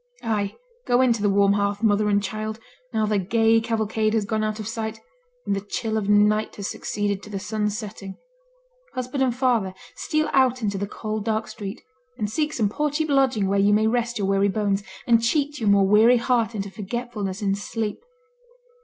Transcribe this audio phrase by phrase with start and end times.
[0.23, 0.55] Ay!
[0.87, 2.59] go in to the warm hearth, mother and child,
[2.91, 4.99] now the gay cavalcade has gone out of sight,
[5.45, 8.17] and the chill of night has succeeded to the sun's setting.
[8.95, 11.83] Husband and father, steal out into the cold dark street,
[12.17, 15.59] and seek some poor cheap lodging where you may rest your weary bones, and cheat
[15.59, 18.03] your more weary heart into forgetfulness in sleep.